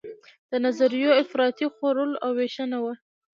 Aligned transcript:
د 0.51 0.53
نظریو 0.65 1.17
افراطي 1.23 1.67
خورول 1.75 2.11
او 2.23 2.29
ویشنه 2.39 2.77
وه. 2.83 2.93